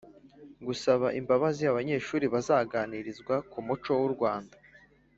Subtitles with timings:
[0.67, 4.55] Gusaba imbabazi Abanyeshuri bazaganirizwa ku muco w’u Rwanda